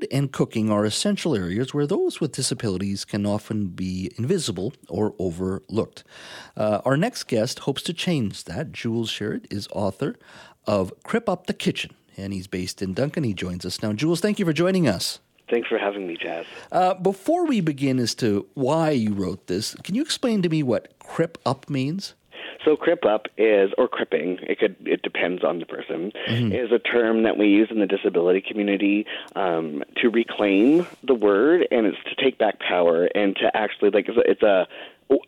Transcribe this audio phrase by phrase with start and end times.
[0.00, 5.14] food and cooking are essential areas where those with disabilities can often be invisible or
[5.18, 6.04] overlooked.
[6.56, 8.72] Uh, our next guest hopes to change that.
[8.72, 10.16] Jules Sherred is author
[10.66, 13.24] of Crip Up the Kitchen, and he's based in Duncan.
[13.24, 13.92] He joins us now.
[13.92, 15.20] Jules, thank you for joining us.
[15.48, 16.46] Thanks for having me, Jazz.
[16.70, 20.62] Uh, before we begin as to why you wrote this, can you explain to me
[20.62, 22.14] what Crip Up means?
[22.64, 26.52] So crip up is, or cripping, it could, it depends on the person, mm-hmm.
[26.52, 31.66] is a term that we use in the disability community um, to reclaim the word,
[31.70, 34.68] and it's to take back power and to actually like it's a, it's a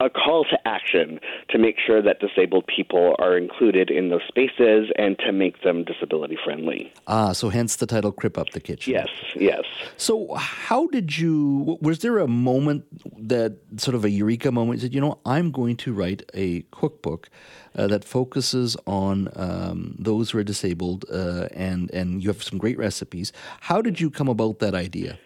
[0.00, 4.90] a call to action to make sure that disabled people are included in those spaces
[4.96, 6.92] and to make them disability friendly.
[7.06, 8.92] Ah, so hence the title Crip Up the Kitchen.
[8.92, 9.62] Yes, yes.
[9.96, 12.84] So, how did you, was there a moment
[13.28, 14.78] that sort of a eureka moment?
[14.78, 17.30] You said, you know, I'm going to write a cookbook
[17.74, 22.58] uh, that focuses on um, those who are disabled uh, and, and you have some
[22.58, 23.32] great recipes.
[23.60, 25.18] How did you come about that idea?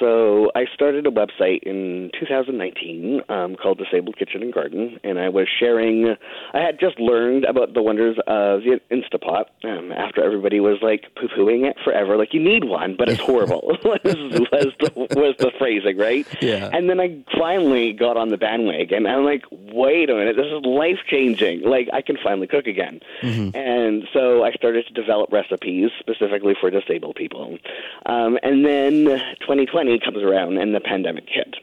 [0.00, 5.28] So I started a website in 2019 um, called Disabled Kitchen and Garden, and I
[5.28, 6.16] was sharing.
[6.52, 11.06] I had just learned about the wonders of the Instapot um, after everybody was like
[11.14, 12.16] poo-pooing it forever.
[12.16, 13.76] Like you need one, but it's horrible.
[13.84, 16.26] was, was, the, was the phrasing right?
[16.40, 16.70] Yeah.
[16.72, 20.46] And then I finally got on the bandwagon, and I'm like, wait a minute, this
[20.46, 21.62] is life changing.
[21.62, 23.00] Like I can finally cook again.
[23.22, 23.56] Mm-hmm.
[23.56, 27.58] And so I started to develop recipes specifically for disabled people.
[28.06, 29.04] Um, and then
[29.40, 31.56] 2020 2020 comes around and the pandemic hit.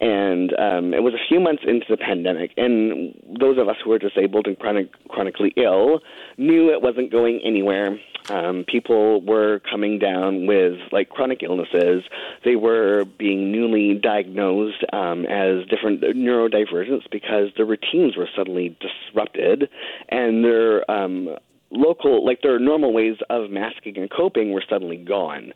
[0.00, 3.90] And um, it was a few months into the pandemic, and those of us who
[3.90, 6.00] were disabled and chronic, chronically ill
[6.36, 7.98] knew it wasn't going anywhere.
[8.28, 12.02] Um, people were coming down with like chronic illnesses.
[12.44, 19.70] They were being newly diagnosed um, as different neurodivergents because their routines were suddenly disrupted,
[20.08, 21.36] and their um,
[21.70, 25.52] local, like their normal ways of masking and coping, were suddenly gone.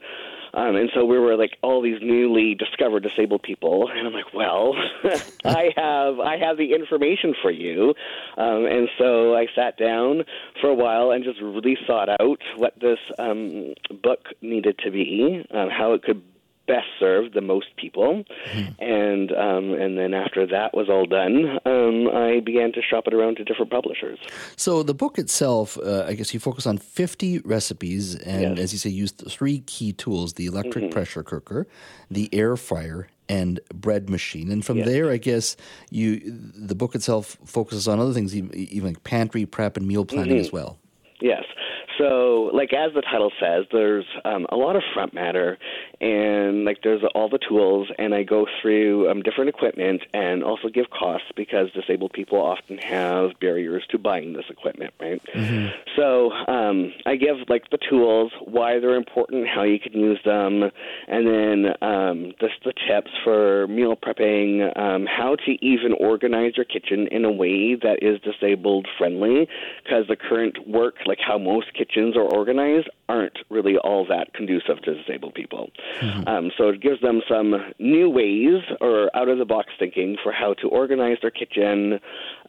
[0.54, 4.32] Um, and so we were like all these newly discovered disabled people, and I'm like,
[4.34, 4.74] well,
[5.44, 7.94] I have I have the information for you,
[8.36, 10.24] um, and so I sat down
[10.60, 15.44] for a while and just really thought out what this um, book needed to be,
[15.50, 16.22] um, how it could
[16.68, 18.22] best serve the most people.
[18.52, 18.82] Mm-hmm.
[18.82, 23.14] And um, and then after that was all done, um, I began to shop it
[23.14, 24.18] around to different publishers.
[24.56, 28.58] So the book itself, uh, I guess you focus on 50 recipes, and yes.
[28.58, 30.92] as you say, use three key tools: the electric mm-hmm.
[30.92, 31.66] pressure cooker,
[32.10, 34.52] the air fryer, and bread machine.
[34.52, 34.86] And from yes.
[34.86, 35.56] there, I guess
[35.90, 40.36] you the book itself focuses on other things, even like pantry prep and meal planning
[40.36, 40.40] mm-hmm.
[40.40, 40.78] as well.
[41.98, 45.58] So, like as the title says, there's um, a lot of front matter,
[46.00, 50.68] and like there's all the tools, and I go through um, different equipment and also
[50.68, 55.20] give costs because disabled people often have barriers to buying this equipment, right?
[55.34, 55.66] Mm-hmm.
[55.96, 60.70] So um, I give like the tools, why they're important, how you can use them,
[61.08, 66.64] and then um, just the tips for meal prepping, um, how to even organize your
[66.64, 69.48] kitchen in a way that is disabled friendly,
[69.82, 74.32] because the current work, like how most kitchens kitchens are organized aren't really all that
[74.34, 75.70] conducive to disabled people.
[76.00, 76.28] Mm-hmm.
[76.28, 80.32] Um, so it gives them some new ways or out of the box thinking for
[80.32, 82.00] how to organize their kitchen,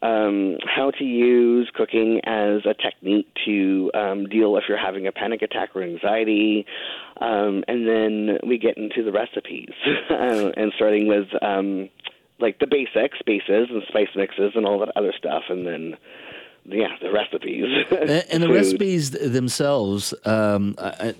[0.02, 5.12] um, how to use cooking as a technique to um, deal if you're having a
[5.12, 6.66] panic attack or anxiety.
[7.20, 9.72] Um, and then we get into the recipes
[10.10, 11.88] uh, and starting with um,
[12.38, 15.96] like the basics, bases and spice mixes and all that other stuff, and then
[16.64, 17.64] yeah, the recipes.
[17.90, 21.12] and, and the recipes themselves, um, uh,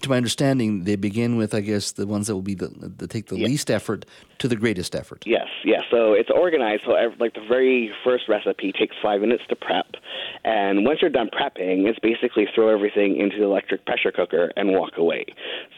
[0.00, 3.10] to my understanding, they begin with, I guess, the ones that will be the, that
[3.10, 4.04] take the least effort
[4.38, 5.24] to the greatest effort.
[5.26, 5.82] Yes, yes.
[5.90, 6.82] So it's organized.
[6.86, 9.86] So like the very first recipe takes five minutes to prep,
[10.44, 14.72] and once you're done prepping, it's basically throw everything into the electric pressure cooker and
[14.72, 15.26] walk away.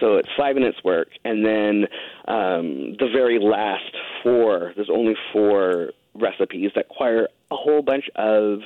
[0.01, 1.87] So it's five minutes work, and then
[2.29, 4.73] um, the very last four.
[4.77, 8.61] There's only four recipes that require a whole bunch of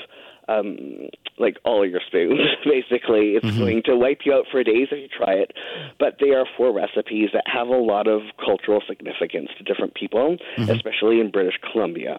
[0.49, 2.41] um, like all your spoons.
[2.65, 3.59] Basically, it's mm-hmm.
[3.59, 5.53] going to wipe you out for days if you try it.
[5.99, 10.37] But they are four recipes that have a lot of cultural significance to different people,
[10.57, 10.71] mm-hmm.
[10.71, 12.19] especially in British Columbia.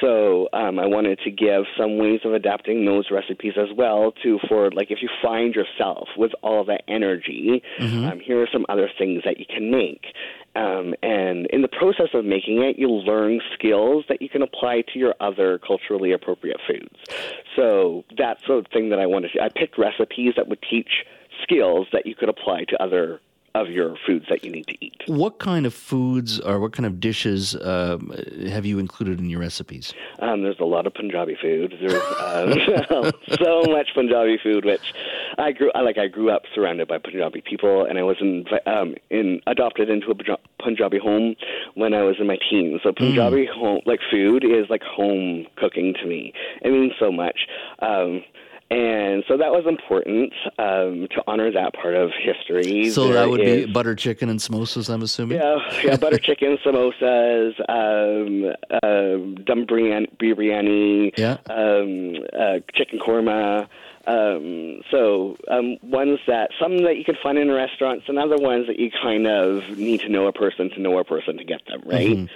[0.00, 4.38] So um, I wanted to give some ways of adapting those recipes as well to
[4.48, 8.04] for like if you find yourself with all that energy, mm-hmm.
[8.04, 10.04] um, here are some other things that you can make.
[10.54, 14.82] Um, and in the process of making it, you'll learn skills that you can apply
[14.92, 16.94] to your other culturally appropriate foods.
[17.56, 19.42] So that's the thing that I wanted to.
[19.42, 21.04] I picked recipes that would teach
[21.42, 23.20] skills that you could apply to other
[23.54, 25.02] of your foods that you need to eat.
[25.06, 28.12] What kind of foods or what kind of dishes um,
[28.48, 29.92] have you included in your recipes?
[30.20, 31.74] Um, there's a lot of Punjabi food.
[31.80, 33.12] There's um,
[33.42, 34.94] so much Punjabi food, which
[35.38, 35.98] I grew I, like.
[35.98, 40.10] I grew up surrounded by Punjabi people, and I was in, um, in adopted into
[40.10, 41.36] a Punjabi home
[41.74, 42.80] when I was in my teens.
[42.82, 43.54] So Punjabi mm.
[43.54, 46.32] home like food is like home cooking to me.
[46.62, 47.46] It means so much.
[47.80, 48.24] Um,
[48.72, 52.88] and so that was important um, to honor that part of history.
[52.88, 55.38] So there that would is, be butter chicken and samosas, I'm assuming.
[55.38, 61.36] Yeah, yeah, butter chicken, samosas, um, uh, dum biryani, yeah.
[61.50, 63.68] um, uh, chicken korma.
[64.06, 68.66] Um, so um, ones that some that you can find in restaurants, and other ones
[68.66, 71.64] that you kind of need to know a person to know a person to get
[71.66, 72.10] them right.
[72.10, 72.26] Mm-hmm.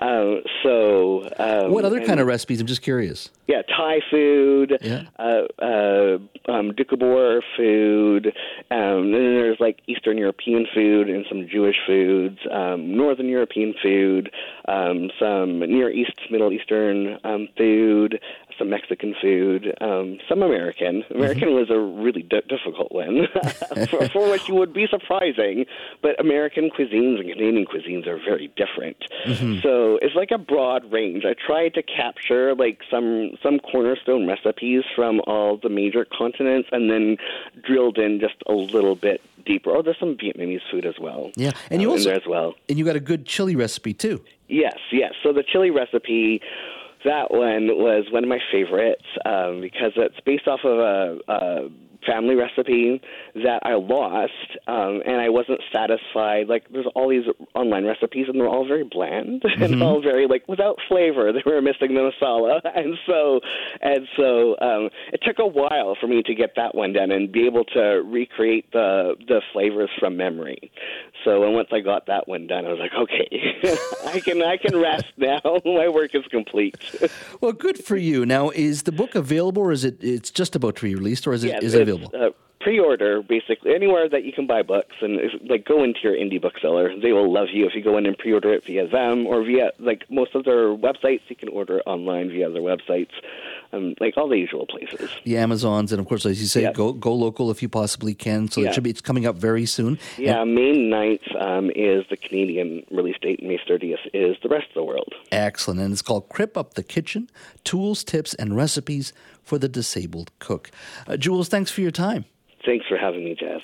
[0.00, 2.60] Uh, so um, what other and, kind of recipes?
[2.60, 3.30] I'm just curious.
[3.46, 5.04] Yeah, Thai food, yeah.
[5.18, 6.18] uh, uh,
[6.48, 8.26] um, Doukhobor food.
[8.70, 14.32] Um, then there's like Eastern European food and some Jewish foods, um, Northern European food,
[14.66, 18.20] um, some Near East, Middle Eastern um, food,
[18.58, 21.04] some Mexican food, um, some American.
[21.10, 21.58] American mm-hmm.
[21.58, 23.26] was a really d- difficult one,
[23.90, 25.66] for, for which you would be surprising.
[26.02, 28.96] But American cuisines and Canadian cuisines are very different.
[29.26, 29.60] Mm-hmm.
[29.60, 31.24] So it's like a broad range.
[31.24, 36.90] I tried to capture like some some cornerstone recipes from all the major continents, and
[36.90, 37.16] then
[37.62, 39.70] drilled in just a little bit deeper.
[39.70, 41.30] Oh, there's some Vietnamese food as well.
[41.36, 42.54] Yeah, and you uh, also as well.
[42.68, 44.22] And you got a good chili recipe too.
[44.48, 45.14] Yes, yes.
[45.22, 46.40] So the chili recipe
[47.04, 51.68] that one was one of my favorites um, because it's based off of a, a
[52.06, 53.00] family recipe
[53.34, 54.32] that I lost,
[54.66, 56.48] um, and I wasn't satisfied.
[56.48, 57.24] Like, there's all these
[57.54, 59.62] online recipes, and they're all very bland mm-hmm.
[59.62, 61.32] and all very like without flavor.
[61.36, 63.40] They were missing the masala, and so
[63.82, 67.30] and so um, it took a while for me to get that one done and
[67.30, 70.72] be able to recreate the the flavors from memory.
[71.24, 73.76] So and once I got that one done, I was like, okay,
[74.06, 75.40] I can I can rest now.
[75.64, 76.76] My work is complete.
[77.40, 78.24] well, good for you.
[78.24, 81.34] Now, is the book available, or is it it's just about to be released, or
[81.34, 81.95] is it is it available?
[82.14, 86.40] Uh, pre-order basically anywhere that you can buy books and like go into your indie
[86.40, 86.90] bookseller.
[87.00, 89.70] They will love you if you go in and pre-order it via them or via
[89.78, 91.20] like most of their websites.
[91.28, 93.12] You can order online via their websites
[93.72, 95.10] um, like all the usual places.
[95.24, 98.48] The amazons and of course as you say go go local if you possibly can.
[98.48, 98.68] So yeah.
[98.68, 99.98] it should be it's coming up very soon.
[100.18, 103.40] Yeah and, may 9th um, is the canadian release date.
[103.40, 105.14] And may 30th is the rest of the world.
[105.32, 105.80] Excellent.
[105.80, 107.28] And it's called crip up the kitchen
[107.64, 110.70] tools tips and recipes for the disabled cook.
[111.06, 112.24] Uh, jules thanks for your time.
[112.64, 113.60] Thanks for having me, Jazz.